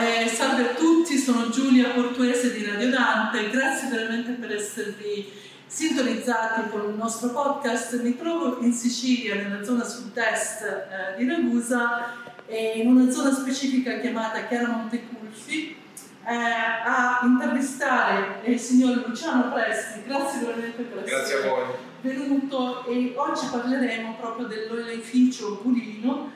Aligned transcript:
eh, 0.00 0.28
salve 0.28 0.70
a 0.70 0.74
tutti, 0.74 1.16
sono 1.18 1.50
Giulia 1.50 1.90
Portuese 1.90 2.52
di 2.52 2.64
Radio 2.64 2.90
Dante, 2.90 3.50
grazie 3.50 3.88
veramente 3.88 4.32
per 4.32 4.54
esservi 4.54 5.30
sintonizzati 5.66 6.68
con 6.70 6.90
il 6.90 6.96
nostro 6.96 7.30
podcast. 7.30 8.00
Mi 8.02 8.16
trovo 8.16 8.58
in 8.60 8.72
Sicilia, 8.72 9.34
nella 9.34 9.64
zona 9.64 9.84
sud-est 9.84 10.62
eh, 10.62 11.16
di 11.16 11.28
Ragusa, 11.28 12.14
in 12.46 12.86
una 12.86 13.10
zona 13.10 13.32
specifica 13.32 13.98
chiamata 13.98 14.46
Chiaramonte 14.46 15.02
Culfi, 15.06 15.76
eh, 16.24 16.32
a 16.32 17.20
intervistare 17.24 18.40
il 18.44 18.58
signor 18.58 19.04
Luciano 19.06 19.52
Presti. 19.52 20.02
Grazie 20.06 20.40
veramente 20.40 20.82
per 20.82 21.04
essere 21.04 21.86
venuto 22.00 22.86
e 22.86 23.14
oggi 23.16 23.46
parleremo 23.50 24.16
proprio 24.20 24.46
dell'oleificio 24.46 25.56
Pulino 25.56 26.30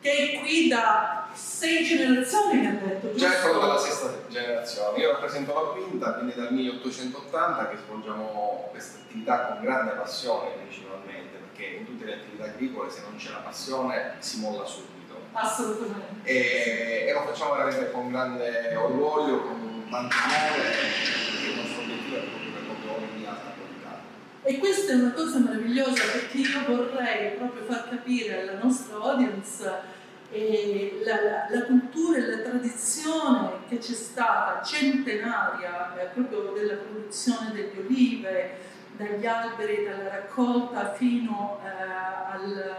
che 0.00 0.10
è 0.10 0.40
qui 0.40 0.68
da 0.68 1.21
sei 1.34 1.84
generazioni, 1.84 2.60
mi 2.60 2.66
ha 2.66 2.72
detto. 2.72 3.08
È 3.08 3.40
proprio 3.40 3.60
dalla 3.60 3.78
sesta 3.78 4.12
generazione. 4.28 4.98
Io 4.98 5.12
rappresento 5.12 5.52
la 5.54 5.80
quinta, 5.80 6.14
quindi 6.14 6.34
dal 6.34 6.52
1880 6.52 7.68
che 7.68 7.76
svolgiamo 7.84 8.68
questa 8.70 8.98
attività 8.98 9.46
con 9.46 9.60
grande 9.62 9.92
passione 9.92 10.50
principalmente, 10.50 11.38
perché 11.38 11.76
in 11.76 11.86
tutte 11.86 12.04
le 12.04 12.14
attività 12.14 12.44
agricole 12.44 12.90
se 12.90 13.00
non 13.02 13.16
c'è 13.16 13.30
la 13.30 13.38
passione 13.38 14.14
si 14.18 14.40
molla 14.40 14.64
subito. 14.64 15.20
Assolutamente. 15.32 16.28
E, 16.28 17.06
e 17.08 17.12
lo 17.12 17.22
facciamo 17.22 17.52
veramente 17.52 17.90
con 17.90 18.10
grande 18.10 18.74
orgoglio, 18.76 19.42
con 19.42 19.86
tanto 19.90 20.14
amore, 20.14 20.62
perché 20.62 21.50
il 21.50 21.56
nostro 21.56 21.82
obiettivo 21.82 22.16
è 22.16 22.20
proprio 22.20 22.52
per 22.52 22.62
proprio 22.84 23.08
di 23.16 23.26
alta 23.26 23.52
qualità. 23.56 24.00
E 24.42 24.58
questa 24.58 24.92
è 24.92 24.94
una 24.96 25.12
cosa 25.12 25.38
meravigliosa 25.38 26.02
perché 26.12 26.36
io 26.38 26.64
vorrei 26.66 27.36
proprio 27.36 27.64
far 27.64 27.88
capire 27.88 28.42
alla 28.42 28.58
nostra 28.62 28.96
audience 28.96 30.00
e 30.32 31.02
la, 31.04 31.46
la, 31.54 31.64
cultura 31.64 32.16
e 32.16 32.26
la 32.26 32.38
tradizione 32.38 33.50
che 33.68 33.76
c'è 33.76 33.92
stata 33.92 34.62
centenaria 34.62 35.94
eh, 35.94 36.06
proprio 36.06 36.52
della 36.52 36.76
produzione 36.76 37.52
delle 37.52 37.72
olive, 37.78 38.56
dagli 38.96 39.26
alberi, 39.26 39.84
dalla 39.84 40.08
raccolta 40.08 40.94
fino 40.94 41.60
eh, 41.62 42.32
al, 42.32 42.76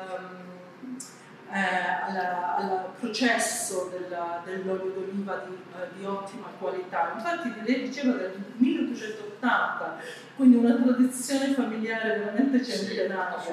eh, 1.52 1.60
alla, 2.08 2.56
al, 2.56 2.86
processo 3.00 3.92
della, 3.92 4.42
dell'olio 4.44 4.92
d'oliva 4.92 5.46
di, 5.48 5.54
eh, 5.54 5.88
di, 5.96 6.06
ottima 6.06 6.48
qualità. 6.58 7.12
Infatti 7.16 7.54
lei 7.66 7.84
diceva 7.84 8.14
del 8.14 8.34
1880, 8.56 9.98
quindi 10.38 10.56
una 10.56 10.74
tradizione 10.74 11.54
familiare 11.54 12.18
veramente 12.18 12.64
centenaria. 12.64 13.40
Sì, 13.40 13.52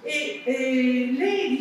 e, 0.00 0.42
e, 0.44 0.52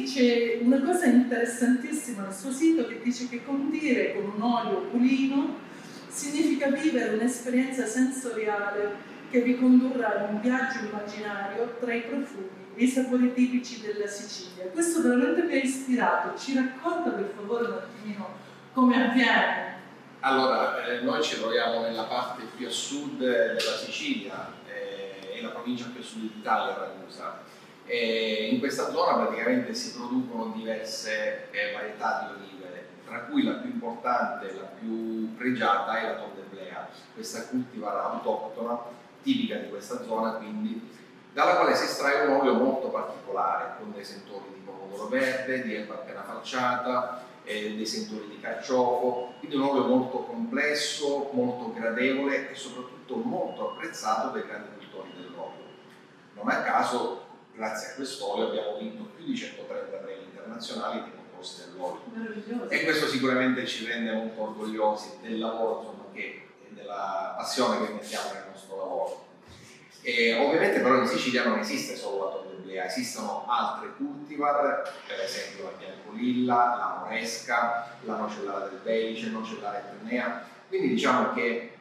dice 0.07 0.59
una 0.61 0.79
cosa 0.79 1.05
interessantissima 1.05 2.23
nel 2.23 2.33
suo 2.33 2.51
sito 2.51 2.87
che 2.87 3.01
dice 3.03 3.27
che 3.27 3.43
condire 3.43 4.13
con 4.13 4.31
un 4.35 4.41
olio 4.41 4.79
pulino 4.89 5.59
significa 6.07 6.69
vivere 6.69 7.15
un'esperienza 7.15 7.85
sensoriale 7.85 9.15
che 9.29 9.41
vi 9.41 9.57
condurrà 9.57 10.25
in 10.29 10.35
un 10.35 10.41
viaggio 10.41 10.85
immaginario 10.85 11.75
tra 11.81 11.93
i 11.93 12.03
profumi 12.03 12.47
e 12.75 12.83
i 12.85 12.87
sapori 12.87 13.33
tipici 13.33 13.81
della 13.81 14.07
Sicilia. 14.07 14.65
Questo 14.71 15.01
veramente 15.01 15.43
mi 15.43 15.53
ha 15.53 15.61
ispirato, 15.61 16.39
ci 16.39 16.55
racconta 16.55 17.09
per 17.09 17.33
favore 17.35 17.65
un 17.65 17.73
attimino 17.73 18.29
come 18.71 19.09
avviene. 19.09 19.75
Allora, 20.21 20.85
eh, 20.85 21.01
noi 21.01 21.21
ci 21.21 21.35
troviamo 21.35 21.81
nella 21.81 22.03
parte 22.03 22.43
più 22.55 22.67
a 22.67 22.71
sud 22.71 23.17
della 23.19 23.77
Sicilia, 23.77 24.53
eh, 24.67 25.33
è 25.33 25.41
la 25.41 25.49
provincia 25.49 25.89
più 25.91 25.99
a 25.99 26.03
sud 26.03 26.21
d'Italia, 26.21 26.77
Ragusa 26.77 27.43
e 27.87 28.49
in 28.51 28.59
questa 28.59 28.91
zona 28.91 29.23
praticamente 29.23 29.73
si 29.73 29.93
producono 29.93 30.51
diverse 30.53 31.47
eh, 31.51 31.71
varietà 31.73 32.27
di 32.27 32.43
olive, 32.43 32.85
tra 33.05 33.19
cui 33.21 33.43
la 33.43 33.53
più 33.53 33.69
importante, 33.69 34.53
la 34.53 34.67
più 34.77 35.33
pregiata 35.37 35.97
è 35.97 36.03
la 36.03 36.15
Tordeblea, 36.15 36.89
questa 37.13 37.47
cultivar 37.47 37.95
autoctona, 37.95 38.77
tipica 39.23 39.55
di 39.55 39.69
questa 39.69 40.03
zona, 40.03 40.33
quindi 40.33 40.95
dalla 41.31 41.55
quale 41.55 41.75
si 41.75 41.85
estrae 41.85 42.27
un 42.27 42.33
olio 42.33 42.55
molto 42.55 42.89
particolare, 42.89 43.75
con 43.79 43.93
dei 43.93 44.03
sentori 44.03 44.45
di 44.53 44.59
pomodoro 44.65 45.07
verde, 45.07 45.61
di 45.61 45.75
erba 45.75 45.93
appena 45.93 46.23
falciata, 46.23 47.23
eh, 47.45 47.73
dei 47.73 47.85
sentori 47.85 48.27
di 48.27 48.41
carciofo, 48.41 49.35
quindi 49.39 49.55
un 49.55 49.63
olio 49.63 49.85
molto 49.85 50.23
complesso, 50.23 51.29
molto 51.31 51.71
gradevole 51.71 52.51
e 52.51 52.55
soprattutto 52.55 53.15
molto 53.15 53.71
apprezzato 53.71 54.37
dai 54.37 54.45
grandi 54.45 54.69
cultori 54.77 55.13
dell'olio. 55.15 55.63
Non 56.33 56.49
a 56.49 56.61
caso 56.63 57.26
grazie 57.57 57.91
a 57.91 57.95
quest'olio 57.95 58.49
abbiamo 58.49 58.77
vinto 58.77 59.09
più 59.15 59.25
di 59.25 59.35
130 59.35 59.97
premi 59.97 60.23
internazionali 60.23 61.03
di 61.03 61.11
composti 61.11 61.63
all'olio. 61.63 62.69
E 62.69 62.83
questo 62.83 63.07
sicuramente 63.07 63.65
ci 63.65 63.85
rende 63.85 64.11
molto 64.11 64.43
orgogliosi 64.43 65.17
del 65.21 65.39
lavoro 65.39 65.79
insomma, 65.79 66.03
che, 66.13 66.47
e 66.63 66.73
della 66.73 67.33
passione 67.35 67.85
che 67.85 67.93
mettiamo 67.93 68.31
nel 68.33 68.43
nostro 68.51 68.77
lavoro. 68.77 69.25
E 70.03 70.35
ovviamente 70.35 70.79
però 70.79 71.01
in 71.01 71.07
Sicilia 71.07 71.45
non 71.45 71.59
esiste 71.59 71.95
solo 71.95 72.25
la 72.25 72.31
tordeblea, 72.31 72.85
esistono 72.85 73.45
altre 73.47 73.93
cultivar, 73.97 74.93
per 75.07 75.19
esempio 75.19 75.63
la 75.63 75.77
biancolilla, 75.77 76.55
la 76.55 76.97
moresca, 76.99 77.97
la 78.03 78.15
nocellare 78.15 78.69
del 78.69 78.79
Belice, 78.83 79.29
nocellare 79.29 79.83
ternea, 79.83 80.47
quindi 80.69 80.89
diciamo 80.89 81.33
che 81.33 81.73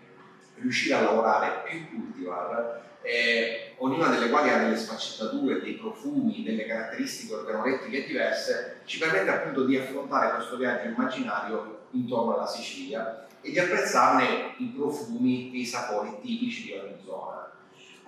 riuscire 0.57 0.95
a 0.95 1.03
lavorare 1.03 1.63
più 1.69 1.89
cultivar 1.91 2.83
eh, 3.03 3.66
ognuna 3.87 4.09
delle 4.09 4.29
quali 4.29 4.51
ha 4.51 4.59
delle 4.59 4.77
sfaccettature, 4.77 5.61
dei 5.61 5.75
profumi, 5.75 6.43
delle 6.43 6.67
caratteristiche 6.67 7.35
organolettiche 7.35 8.07
diverse, 8.07 8.81
ci 8.85 8.99
permette 8.99 9.31
appunto 9.31 9.65
di 9.65 9.77
affrontare 9.77 10.35
questo 10.35 10.57
viaggio 10.57 10.89
immaginario 10.89 11.87
intorno 11.93 12.35
alla 12.35 12.47
Sicilia 12.47 13.27
e 13.41 13.51
di 13.51 13.59
apprezzarne 13.59 14.55
i 14.59 14.73
profumi 14.77 15.53
e 15.55 15.59
i 15.59 15.65
sapori 15.65 16.17
tipici 16.21 16.65
di 16.65 16.73
ogni 16.73 16.97
zona. 17.05 17.51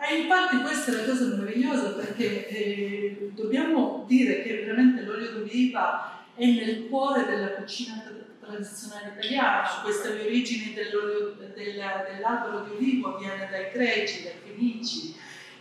E 0.01 0.15
eh, 0.15 0.19
infatti 0.23 0.61
questa 0.61 0.93
è 0.93 0.95
la 0.97 1.05
cosa 1.05 1.25
meravigliosa 1.27 1.91
perché 1.91 2.49
eh, 2.49 3.31
dobbiamo 3.35 4.05
dire 4.07 4.43
che 4.43 4.65
veramente 4.65 5.03
l'olio 5.03 5.31
d'oliva 5.33 6.25
è 6.35 6.45
nel 6.45 6.89
cuore 6.89 7.25
della 7.25 7.53
cucina 7.55 8.05
tradizionale 8.41 9.13
italiana, 9.17 9.69
queste 9.83 10.09
origini 10.11 10.73
dell'albero 10.73 12.65
di 12.65 12.77
olivo 12.77 13.19
viene 13.19 13.49
dai 13.51 13.71
greci, 13.73 14.23
dai 14.23 14.33
fenici 14.45 15.17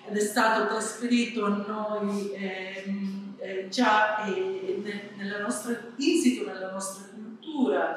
ed 0.09 0.15
è 0.15 0.21
stato 0.21 0.67
trasferito 0.67 1.45
a 1.45 1.63
noi 1.67 2.31
eh, 2.31 2.83
eh, 3.39 3.67
già 3.69 4.25
eh, 4.25 4.81
nella 5.15 5.39
nostra, 5.39 5.77
insito 5.97 6.45
nella 6.45 6.71
nostra 6.71 7.05
cultura. 7.13 7.95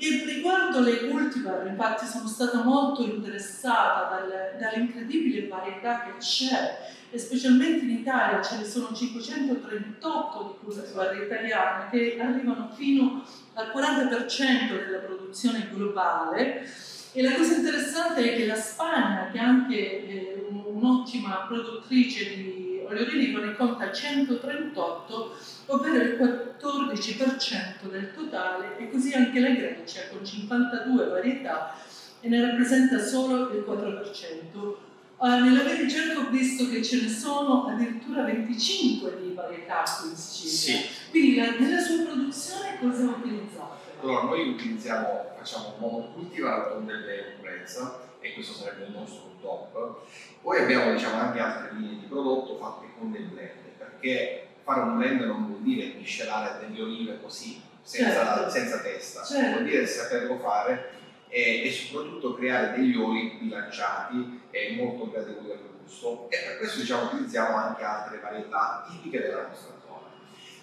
E 0.00 0.24
riguardo 0.24 0.80
le 0.80 1.08
cultivar, 1.08 1.66
infatti 1.66 2.06
sono 2.06 2.28
stata 2.28 2.62
molto 2.62 3.02
interessata 3.02 4.16
dalle, 4.16 4.56
dall'incredibile 4.58 5.48
varietà 5.48 6.04
che 6.04 6.18
c'è, 6.18 6.78
e 7.10 7.18
specialmente 7.18 7.84
in 7.84 7.90
Italia 7.90 8.40
ce 8.42 8.58
ne 8.58 8.64
sono 8.64 8.94
538 8.94 10.58
di 10.60 10.64
cultivar 10.64 11.16
italiane 11.16 11.88
che 11.90 12.18
arrivano 12.20 12.70
fino 12.74 13.24
al 13.54 13.72
40% 13.74 14.84
della 14.84 14.98
produzione 14.98 15.68
globale 15.72 16.66
e 17.12 17.22
la 17.22 17.34
cosa 17.34 17.56
interessante 17.56 18.32
è 18.32 18.36
che 18.36 18.46
la 18.46 18.54
Spagna, 18.54 19.30
che 19.32 19.38
è 19.38 19.42
anche 19.42 19.76
eh, 19.76 20.47
un'ottima 20.78 21.46
produttrice 21.48 22.34
di 22.34 22.68
olio 22.86 23.04
di 23.04 23.16
olivo, 23.16 23.44
ne 23.44 23.54
conta 23.54 23.92
138, 23.92 25.36
ovvero 25.66 26.02
il 26.02 26.56
14% 26.60 27.90
del 27.90 28.14
totale, 28.14 28.78
e 28.78 28.90
così 28.90 29.12
anche 29.12 29.40
la 29.40 29.50
Grecia 29.50 30.08
con 30.10 30.24
52 30.24 31.06
varietà 31.06 31.74
e 32.20 32.28
ne 32.28 32.40
rappresenta 32.40 32.98
solo 32.98 33.50
il 33.50 33.64
4%. 33.66 34.86
Uh, 35.18 35.26
nella 35.26 35.64
mia 35.64 35.74
ricerca 35.74 36.20
ho 36.20 36.30
visto 36.30 36.68
che 36.68 36.80
ce 36.82 37.02
ne 37.02 37.08
sono 37.08 37.66
addirittura 37.66 38.22
25 38.22 39.18
di 39.20 39.34
varietà 39.34 39.82
qui 40.00 40.10
in 40.10 40.16
Sicilia. 40.16 40.78
Sì. 40.78 40.88
Quindi 41.10 41.34
la, 41.34 41.50
nella 41.58 41.80
sua 41.80 42.04
produzione 42.04 42.78
cosa 42.80 43.02
utilizzate? 43.02 43.57
Allora, 44.00 44.22
noi 44.22 44.48
utilizziamo, 44.50 45.32
facciamo 45.36 45.74
un 45.76 45.90
monocultivar 45.90 46.70
con 46.70 46.86
delle 46.86 47.34
ombrenza 47.34 48.00
e 48.20 48.32
questo 48.32 48.52
sarebbe 48.52 48.84
il 48.84 48.92
nostro 48.92 49.34
top. 49.40 49.96
Poi 50.40 50.60
abbiamo 50.60 50.92
diciamo, 50.92 51.20
anche 51.20 51.40
altre 51.40 51.76
linee 51.76 51.98
di 52.00 52.06
prodotto 52.06 52.56
fatte 52.58 52.86
con 52.96 53.10
dei 53.10 53.22
blend, 53.22 53.50
perché 53.76 54.46
fare 54.62 54.80
un 54.82 54.98
blend 54.98 55.22
non 55.22 55.46
vuol 55.46 55.60
dire 55.62 55.94
miscelare 55.96 56.60
delle 56.60 56.80
olive 56.80 57.20
così, 57.20 57.60
senza, 57.82 58.24
certo. 58.24 58.50
senza 58.50 58.78
testa, 58.80 59.24
Certo. 59.24 59.50
vuol 59.50 59.64
dire 59.64 59.86
saperlo 59.86 60.38
fare 60.38 60.90
e, 61.28 61.66
e 61.66 61.72
soprattutto 61.72 62.34
creare 62.34 62.76
degli 62.76 62.96
oli 62.96 63.36
bilanciati 63.40 64.42
e 64.50 64.76
molto 64.76 65.10
gradevoli 65.10 65.50
al 65.50 65.58
gusto. 65.82 66.28
E 66.30 66.38
per 66.46 66.58
questo 66.58 66.78
diciamo, 66.80 67.06
utilizziamo 67.06 67.56
anche 67.56 67.82
altre 67.82 68.20
varietà 68.20 68.86
tipiche 68.88 69.22
della 69.22 69.48
nostra 69.48 69.74
zona. 69.84 70.06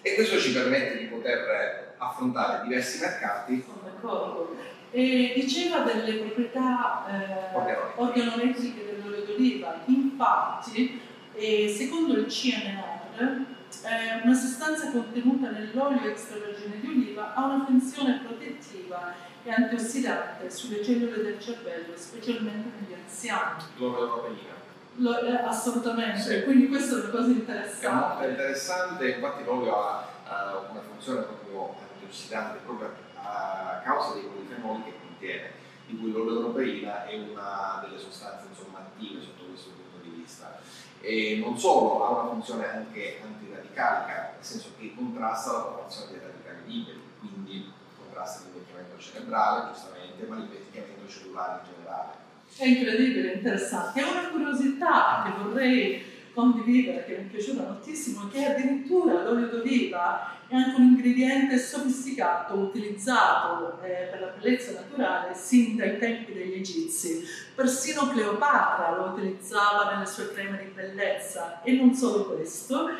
E 0.00 0.14
questo 0.14 0.38
ci 0.38 0.52
permette 0.52 0.98
di 0.98 1.04
poter 1.06 1.85
affrontare 1.98 2.62
diversi 2.66 3.00
mercati 3.00 3.64
Sono 3.66 3.80
d'accordo. 3.84 4.56
E 4.90 5.32
diceva 5.34 5.80
delle 5.80 6.12
proprietà 6.20 7.04
eh, 7.08 7.54
Organolettiche. 7.96 8.84
dell'olio 8.96 9.24
d'oliva. 9.24 9.80
Infatti, 9.86 11.00
eh, 11.34 11.74
secondo 11.76 12.14
il 12.14 12.26
CNR, 12.26 13.20
eh, 13.20 14.20
una 14.24 14.34
sostanza 14.34 14.90
contenuta 14.90 15.50
nell'olio 15.50 16.08
extravergine 16.08 16.80
di 16.80 16.86
oliva 16.88 17.34
ha 17.34 17.44
una 17.44 17.64
funzione 17.66 18.20
protettiva 18.24 19.12
è 19.42 19.50
antiossidante 19.50 20.50
sulle 20.50 20.82
cellule 20.82 21.22
del 21.22 21.40
cervello, 21.40 21.92
specialmente 21.94 22.68
negli 22.80 22.94
anziani. 22.98 23.62
L'omeopatia. 23.76 24.54
Lo, 24.96 25.20
eh, 25.20 25.36
assolutamente, 25.36 26.18
Sì. 26.20 26.42
quindi 26.42 26.68
questa 26.68 26.96
è 26.96 27.00
una 27.00 27.08
cosa 27.10 27.22
È 27.22 27.26
molto 27.26 27.40
interessante. 27.40 28.26
interessante, 28.28 29.08
infatti 29.10 29.44
l'olio 29.44 29.76
ha 29.78 30.08
eh, 30.26 30.70
una 30.70 30.80
funzione 30.80 31.22
proprio 31.22 31.74
antiossidante 31.80 32.58
proprio 32.64 32.92
a 33.14 33.80
causa 33.82 34.14
dei 34.14 34.24
polifenoli 34.24 34.84
che 34.84 34.94
contiene, 35.00 35.50
di 35.86 35.98
cui 35.98 36.10
l'oleuropeina 36.10 37.06
è 37.06 37.18
una 37.18 37.84
delle 37.84 37.98
sostanze 37.98 38.46
insomma, 38.48 38.78
attive 38.78 39.22
sotto 39.22 39.44
questo 39.46 39.70
punto 39.70 40.02
di 40.02 40.10
vista. 40.10 40.60
E 41.00 41.40
non 41.42 41.58
solo, 41.58 42.04
ha 42.04 42.10
una 42.10 42.30
funzione 42.30 42.68
anche 42.68 43.20
antiradicalica, 43.22 44.32
nel 44.34 44.44
senso 44.44 44.70
che 44.78 44.94
contrasta 44.94 45.52
la 45.52 45.62
formazione 45.62 46.10
dei 46.10 46.20
radicali 46.20 46.60
liberi, 46.66 47.02
quindi 47.20 47.72
contrasta 47.96 48.44
l'invecchiamento 48.44 48.98
cerebrale, 48.98 49.72
giustamente, 49.72 50.26
ma 50.26 50.36
l'invecchiamento 50.36 51.08
cellulare 51.08 51.60
in 51.62 51.74
generale. 51.74 52.12
È 52.56 52.64
incredibile, 52.64 53.32
interessante. 53.34 54.00
E 54.00 54.04
una 54.04 54.28
curiosità 54.30 55.22
che 55.24 55.42
vorrei 55.42 56.15
condividere, 56.36 57.04
che 57.06 57.16
mi 57.16 57.24
è 57.24 57.30
piaciuta 57.30 57.62
moltissimo, 57.62 58.28
che 58.28 58.44
addirittura 58.44 59.22
l'olio 59.22 59.46
d'oliva 59.46 60.34
è 60.46 60.54
anche 60.54 60.78
un 60.78 60.88
ingrediente 60.88 61.58
sofisticato 61.58 62.54
utilizzato 62.54 63.80
eh, 63.82 64.08
per 64.10 64.20
la 64.20 64.34
bellezza 64.38 64.72
naturale 64.72 65.34
sin 65.34 65.76
dai 65.76 65.98
tempi 65.98 66.34
degli 66.34 66.52
egizi. 66.52 67.24
Persino 67.54 68.08
Cleopatra 68.10 68.96
lo 68.96 69.12
utilizzava 69.12 69.94
nelle 69.94 70.06
sue 70.06 70.30
creme 70.32 70.58
di 70.58 70.70
bellezza 70.74 71.62
e 71.62 71.72
non 71.72 71.94
solo 71.94 72.26
questo. 72.26 72.90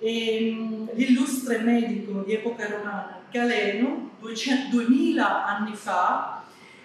Ehm, 0.00 0.88
l'illustre 0.94 1.58
medico 1.58 2.22
di 2.22 2.32
epoca 2.32 2.66
romana 2.68 3.20
Galeno, 3.30 4.12
200 4.20 4.74
2000 4.74 5.44
anni 5.44 5.74
fa, 5.74 6.42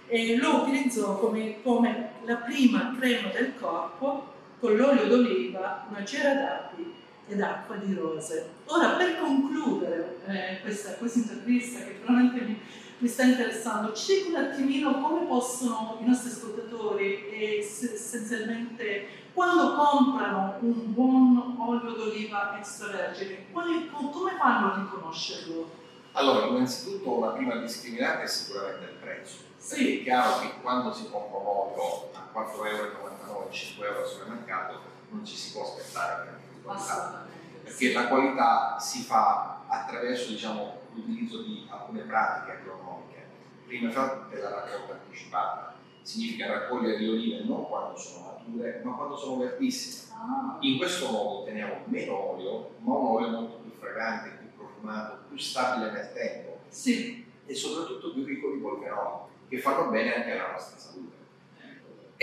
eh, 0.07 0.35
lo 0.35 0.63
utilizzò 0.63 1.17
come, 1.17 1.61
come 1.63 2.09
la 2.25 2.35
prima 2.35 2.94
crema 2.99 3.29
del 3.29 3.53
corpo 3.57 4.32
con 4.63 4.77
l'olio 4.77 5.07
d'oliva, 5.07 5.86
una 5.89 6.06
cera 6.06 6.36
d'api 6.36 6.94
ed 7.27 7.42
acqua 7.42 7.75
di 7.75 7.94
rose. 7.94 8.50
Ora, 8.68 8.92
per 8.92 9.19
concludere 9.19 10.19
eh, 10.25 10.62
questa, 10.62 10.94
questa 10.94 11.19
intervista 11.19 11.80
che 11.80 12.00
veramente 12.00 12.39
mi, 12.45 12.62
mi 13.00 13.07
sta 13.10 13.24
interessando, 13.24 13.92
ci 13.92 14.24
dica 14.24 14.39
un 14.39 14.45
attimino 14.45 15.01
come 15.01 15.25
possono 15.25 15.98
i 16.00 16.06
nostri 16.07 16.30
ascoltatori 16.31 17.27
e 17.27 17.62
se- 17.62 17.92
essenzialmente 17.95 19.07
quando 19.33 19.75
comprano 19.75 20.56
un 20.62 20.94
buon 20.94 21.56
olio 21.59 21.92
d'oliva 21.92 22.56
extravergine, 22.57 23.48
quali- 23.51 23.89
co- 23.92 24.07
come 24.12 24.31
fanno 24.39 24.71
a 24.71 24.75
riconoscerlo? 24.77 25.71
Allora, 26.13 26.45
innanzitutto 26.45 27.18
una 27.18 27.31
prima 27.31 27.57
discriminante 27.57 28.24
è 28.24 28.27
sicuramente 28.27 28.86
il 28.86 28.98
prezzo. 29.01 29.36
Sì. 29.57 30.00
È 30.00 30.04
chiaro 30.04 30.39
che 30.39 30.51
quando 30.62 30.94
si 30.94 31.09
compra 31.09 31.38
un 31.39 31.45
olio 31.48 32.12
a 32.13 32.39
4,99 32.39 32.68
euro, 32.68 33.12
5 33.53 33.85
euro 33.85 34.00
al 34.00 34.07
supermercato, 34.07 34.79
non 35.09 35.25
ci 35.25 35.35
si 35.35 35.51
può 35.51 35.63
aspettare 35.63 36.39
qualità. 36.63 36.83
Assolutamente. 36.83 37.31
Perché 37.63 37.94
la 37.94 38.07
qualità 38.07 38.79
si 38.79 39.03
fa 39.03 39.61
attraverso 39.67 40.29
diciamo, 40.31 40.81
l'utilizzo 40.94 41.41
di 41.41 41.67
alcune 41.69 42.01
pratiche 42.01 42.57
agronomiche. 42.57 43.25
Prima 43.65 43.89
della 44.29 44.50
raccolta 44.50 44.94
anticipata. 44.94 45.75
Significa 46.01 46.47
raccogliere 46.47 47.00
le 47.00 47.07
olive 47.07 47.44
non 47.45 47.65
quando 47.65 47.97
sono 47.97 48.25
mature, 48.25 48.81
ma 48.83 48.91
quando 48.91 49.15
sono 49.15 49.38
verdissime. 49.38 50.11
Ah, 50.13 50.57
In 50.59 50.77
questo 50.77 51.06
modo 51.06 51.39
otteniamo 51.39 51.83
meno 51.85 52.31
olio, 52.33 52.75
ma 52.79 52.95
un 52.95 53.06
olio 53.06 53.29
molto 53.29 53.56
più 53.57 53.71
fragante, 53.71 54.38
più 54.38 54.53
profumato, 54.57 55.19
più 55.29 55.38
stabile 55.38 55.91
nel 55.91 56.11
tempo 56.13 56.53
sì, 56.73 57.23
e 57.45 57.53
soprattutto 57.53 58.11
più 58.13 58.25
ricco 58.25 58.51
di 58.51 58.57
polifenoli, 58.57 59.29
che 59.47 59.59
fanno 59.59 59.91
bene 59.91 60.15
anche 60.15 60.31
alla 60.31 60.53
nostra 60.53 60.77
salute. 60.77 61.22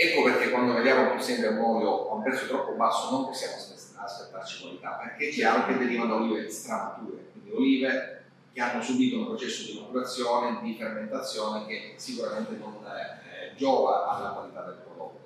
Ecco 0.03 0.23
perché 0.23 0.49
quando 0.49 0.73
vediamo 0.73 1.11
pur 1.11 1.21
sempre 1.21 1.49
un 1.49 1.59
olio 1.59 2.09
a 2.09 2.15
un 2.15 2.23
prezzo 2.23 2.47
troppo 2.47 2.71
basso 2.71 3.11
non 3.11 3.25
possiamo 3.25 3.53
aspe- 3.53 3.95
aspettarci 3.95 4.61
qualità, 4.63 4.99
perché 5.03 5.27
è 5.27 5.31
chiaro 5.31 5.67
che 5.67 5.77
deriva 5.77 6.05
da 6.05 6.15
olive 6.15 6.49
stramature, 6.49 7.25
quindi 7.31 7.51
olive 7.51 8.23
che 8.51 8.61
hanno 8.61 8.81
subito 8.81 9.19
un 9.19 9.27
processo 9.27 9.63
di 9.63 9.79
maturazione, 9.79 10.59
di 10.63 10.75
fermentazione 10.75 11.67
che 11.67 11.93
sicuramente 11.97 12.55
non 12.55 12.83
eh, 12.83 13.55
giova 13.55 14.09
alla 14.09 14.29
qualità 14.29 14.63
del 14.63 14.81
prodotto. 14.83 15.21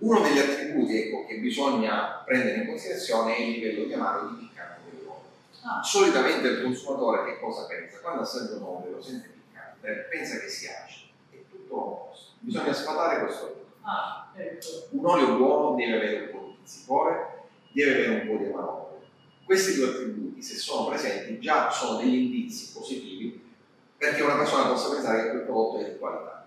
Uno 0.00 0.20
degli 0.20 0.38
attributi 0.38 1.00
ecco, 1.04 1.24
che 1.24 1.38
bisogna 1.38 2.22
prendere 2.26 2.58
in 2.58 2.66
considerazione 2.66 3.36
è 3.36 3.40
il 3.40 3.52
livello 3.52 3.86
di 3.86 3.94
amaro 3.94 4.28
di 4.28 4.46
piccante 4.46 4.82
dell'olio. 4.90 5.30
Ah, 5.62 5.82
Solitamente 5.82 6.46
il 6.46 6.62
consumatore 6.62 7.24
che 7.24 7.40
cosa 7.40 7.64
pensa? 7.64 8.00
Quando 8.00 8.20
assaggia 8.20 8.56
un 8.56 8.64
olio 8.64 8.96
lo 8.96 9.02
sente 9.02 9.30
piccante, 9.32 10.08
pensa 10.10 10.40
che 10.40 10.48
sia 10.50 10.84
acido. 10.84 11.12
È 11.30 11.36
tutto 11.50 11.74
l'opposto. 11.74 12.25
Bisogna 12.40 12.72
sfatare 12.72 13.24
questo 13.24 13.44
olio. 13.44 13.64
ah, 13.82 14.30
ecco. 14.34 14.66
Un 14.90 15.06
olio 15.06 15.36
buono 15.36 15.76
deve 15.76 15.96
avere 15.96 16.24
un 16.24 16.30
po' 16.30 16.46
di 16.46 16.56
pizzicore, 16.62 17.42
deve 17.72 17.90
avere 17.94 18.20
un 18.22 18.26
po' 18.36 18.42
di 18.44 18.50
amarone. 18.50 18.84
Questi 19.44 19.74
due 19.76 19.88
attributi, 19.88 20.42
se 20.42 20.56
sono 20.56 20.88
presenti, 20.88 21.38
già 21.38 21.70
sono 21.70 21.98
degli 21.98 22.14
indizi 22.14 22.72
positivi 22.72 23.44
perché 23.96 24.22
una 24.22 24.36
persona 24.36 24.66
possa 24.68 24.90
pensare 24.90 25.22
che 25.22 25.30
quel 25.30 25.42
prodotto 25.42 25.78
è 25.80 25.90
di 25.90 25.98
qualità. 25.98 26.46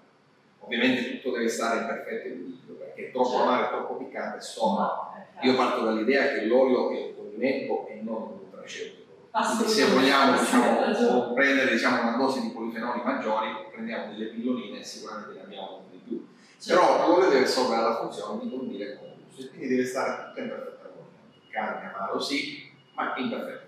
Ovviamente 0.59 1.19
tutto 1.19 1.35
deve 1.35 1.49
stare 1.49 1.79
in 1.79 1.85
perfetto 1.87 2.27
equilibrio, 2.27 2.75
perché 2.75 3.11
troppo 3.11 3.29
Certo. 3.29 3.43
amaro 3.43 3.65
e 3.65 3.69
troppo 3.69 3.93
piccante 3.95 4.37
chiaro. 4.39 5.07
Io 5.41 5.55
parto 5.55 5.83
dall'idea 5.83 6.27
che 6.33 6.45
l'olio 6.45 6.91
è 6.91 7.01
un 7.01 7.15
condimento 7.15 7.87
e 7.87 8.01
non 8.03 8.21
un 8.21 8.37
nutraceutico. 8.43 8.98
Se 9.31 9.85
vogliamo 9.91 10.39
diciamo, 10.39 11.33
prendere 11.33 11.71
diciamo, 11.71 12.01
una 12.01 12.17
dose 12.17 12.41
di 12.41 12.49
polifenoli 12.49 13.01
maggiori, 13.03 13.49
prendiamo 13.71 14.11
delle 14.11 14.25
pilloline 14.25 14.79
e 14.79 14.83
sicuramente 14.83 15.33
ne 15.35 15.41
abbiamo 15.41 15.83
di 15.91 15.99
più. 16.03 16.27
Certo. 16.59 16.81
Però 16.81 17.07
l'olio 17.07 17.29
deve 17.29 17.45
assolvere 17.45 17.81
la 17.81 17.99
funzione 17.99 18.43
di 18.43 18.49
condire 18.49 18.97
con 18.97 19.07
gusto 19.23 19.41
e 19.43 19.49
quindi 19.49 19.67
deve 19.67 19.85
stare 19.85 20.25
tutto 20.25 20.39
in 20.39 20.47
perfetta 20.49 20.85
armonia. 20.85 21.19
Carne, 21.49 21.93
amaro 21.93 22.19
sì, 22.19 22.71
ma 22.95 23.15
in 23.17 23.29
perfetta 23.29 23.67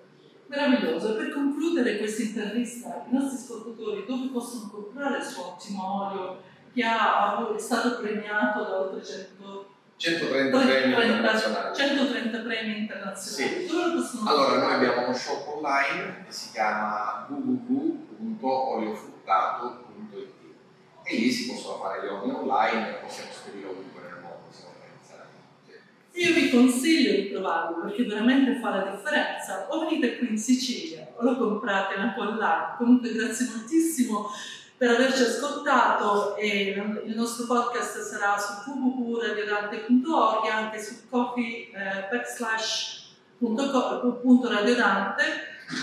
Meraviglioso. 0.51 1.15
Per 1.15 1.29
concludere 1.29 1.97
questa 1.97 2.23
intervista, 2.23 3.05
i 3.09 3.13
nostri 3.13 3.37
ascoltatori 3.37 4.03
dove 4.05 4.27
possono 4.33 4.69
comprare 4.69 5.19
il 5.19 5.23
suo 5.23 5.53
ottimo 5.53 6.09
olio 6.09 6.41
che 6.73 6.83
ha, 6.83 7.53
è 7.55 7.57
stato 7.57 8.01
premiato 8.01 8.63
da 8.63 8.79
oltre 8.81 9.01
100, 9.01 9.70
130 10.01 10.57
premi 10.57 10.95
30 10.95 11.03
internazionali. 11.03 11.75
130 11.75 12.39
premi 12.39 12.79
internazionali. 12.79 13.67
Sì. 13.67 13.69
Allora, 14.25 14.57
noi 14.57 14.73
abbiamo 14.73 15.05
uno 15.05 15.13
shop 15.13 15.47
online 15.47 16.23
che 16.25 16.31
si 16.31 16.49
chiama 16.51 17.27
www.oliofruttato.it 17.29 20.29
e 21.03 21.15
lì 21.15 21.29
si 21.29 21.51
possono 21.51 21.77
fare 21.77 22.01
gli 22.01 22.07
ordini 22.07 22.33
online, 22.33 22.97
possiamo 23.03 23.29
spedire 23.31 23.67
ovunque 23.67 24.01
nel 24.01 24.17
mondo, 24.21 24.39
possiamo 24.47 24.73
organizzare. 24.73 25.27
Sì. 25.67 25.73
Io 26.19 26.33
vi 26.33 26.49
consiglio 26.49 27.21
di 27.21 27.27
provarlo 27.27 27.81
perché 27.81 28.05
veramente 28.05 28.59
fa 28.59 28.71
la 28.71 28.85
differenza. 28.89 29.67
O 29.69 29.87
venite 29.87 30.17
qui 30.17 30.31
in 30.31 30.39
Sicilia 30.39 31.09
o 31.15 31.23
lo 31.23 31.37
comprate 31.37 31.93
anche 31.93 32.19
online. 32.19 32.73
Comunque 32.77 33.11
grazie 33.11 33.49
moltissimo 33.53 34.31
per 34.81 34.89
averci 34.89 35.21
ascoltato 35.21 36.35
e 36.37 36.71
il 37.05 37.15
nostro 37.15 37.45
podcast 37.45 37.99
sarà 37.99 38.35
su 38.39 38.67
www.radiodante.org 38.71 40.45
e 40.45 40.49
anche 40.49 40.81
su 40.81 41.07
coffee 41.07 41.69
eh, 41.69 42.07
backslash 42.09 43.13
punto 43.37 43.69
co- 43.69 44.15
punto 44.23 44.49
radiodante 44.49 45.23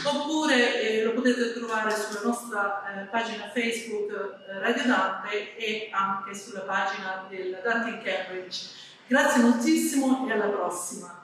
oppure 0.02 0.80
eh, 0.80 1.04
lo 1.04 1.12
potete 1.12 1.52
trovare 1.52 1.92
sulla 1.92 2.22
nostra 2.24 2.82
eh, 2.90 3.04
pagina 3.04 3.48
Facebook 3.54 4.10
eh, 4.10 4.58
Radio 4.58 4.86
Dante 4.86 5.56
e 5.56 5.90
anche 5.92 6.34
sulla 6.34 6.62
pagina 6.62 7.24
del 7.28 7.60
Dante 7.62 7.90
in 7.90 8.02
Cambridge. 8.02 8.66
Grazie 9.06 9.42
moltissimo 9.42 10.26
e 10.28 10.32
alla 10.32 10.48
prossima. 10.48 11.17